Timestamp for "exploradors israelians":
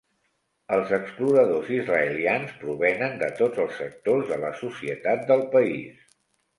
0.97-2.57